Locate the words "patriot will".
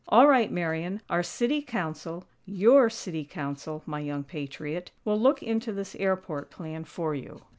4.23-5.21